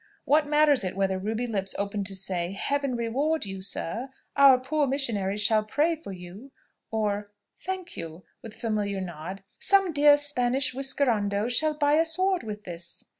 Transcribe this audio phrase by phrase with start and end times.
[0.25, 4.09] What matters it whether ruby lips open to say, "Heaven reward you, sir!
[4.35, 6.51] Our poor missionaries shall pray for you!"
[6.89, 12.41] or, "Thank you!" (with a familiar nod) "some dear Spanish whiskerandos shall buy a sword
[12.41, 13.05] with this!"